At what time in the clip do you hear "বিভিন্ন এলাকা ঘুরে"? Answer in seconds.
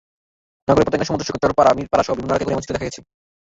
2.13-2.53